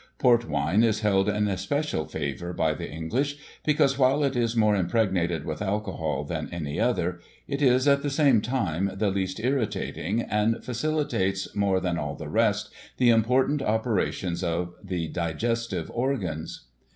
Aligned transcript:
Port 0.17 0.49
wine 0.49 0.81
is 0.83 1.01
held 1.01 1.29
in 1.29 1.47
especial 1.47 2.05
favour 2.07 2.53
by 2.53 2.73
the 2.73 2.89
English, 2.89 3.37
because, 3.63 3.99
while 3.99 4.23
it 4.23 4.35
is 4.35 4.55
more 4.55 4.75
impregnated 4.75 5.45
with 5.45 5.61
alcohol 5.61 6.23
than 6.23 6.49
any 6.51 6.79
other, 6.79 7.19
it 7.47 7.61
is, 7.61 7.87
at 7.87 8.01
the 8.01 8.09
same 8.09 8.41
time 8.41 8.89
the 8.95 9.11
least 9.11 9.39
irritating, 9.39 10.23
and 10.23 10.63
facilitates, 10.65 11.53
more 11.55 11.79
than 11.79 11.99
all 11.99 12.15
the 12.15 12.29
rest, 12.29 12.71
the 12.97 13.11
important 13.11 13.61
operations 13.61 14.43
of 14.43 14.73
the 14.83 15.07
digestive 15.07 15.91
organs. 15.93 16.65